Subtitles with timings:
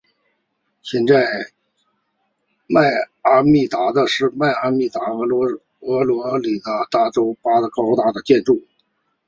[0.81, 1.23] 现在
[2.67, 2.89] 迈
[3.21, 3.77] 阿密塔
[4.07, 4.99] 是迈阿密和
[5.79, 8.59] 佛罗里达州第八高的建筑。